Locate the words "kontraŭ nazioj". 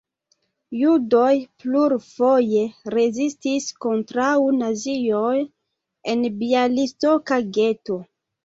3.87-5.37